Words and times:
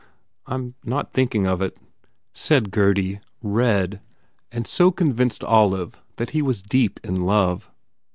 "I 0.47 0.55
m 0.55 0.73
not 0.83 1.13
thinking 1.13 1.45
of 1.45 1.61
it," 1.61 1.77
said 2.33 2.71
Gurdy, 2.71 3.19
red, 3.43 4.01
and 4.51 4.65
so 4.65 4.89
convinced 4.89 5.43
Olive 5.43 6.01
that 6.15 6.31
he 6.31 6.41
was 6.41 6.63
deep 6.63 6.99
in 7.03 7.13
love. 7.23 7.69